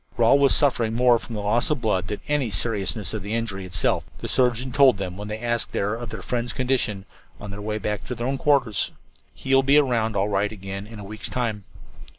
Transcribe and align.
"Rawle 0.17 0.39
was 0.39 0.55
suffering 0.55 0.95
more 0.95 1.19
from 1.19 1.35
loss 1.35 1.69
of 1.69 1.79
blood 1.79 2.07
than 2.07 2.17
from 2.17 2.25
any 2.33 2.49
seriousness 2.49 3.13
of 3.13 3.21
the 3.21 3.35
injury 3.35 3.65
itself," 3.67 4.03
the 4.17 4.27
surgeon 4.27 4.71
told 4.71 4.97
them 4.97 5.15
when 5.15 5.27
they 5.27 5.37
asked 5.37 5.73
there 5.73 5.93
of 5.93 6.09
their 6.09 6.23
friend's 6.23 6.53
condition, 6.53 7.05
on 7.39 7.51
their 7.51 7.61
way 7.61 7.77
to 7.77 8.15
their 8.15 8.25
own 8.25 8.39
quarters. 8.39 8.89
"He 9.35 9.53
will 9.53 9.61
be 9.61 9.77
around 9.77 10.15
all 10.15 10.27
right 10.27 10.51
again 10.51 10.87
in 10.87 10.97
a 10.97 11.03
week's 11.03 11.29
time." 11.29 11.65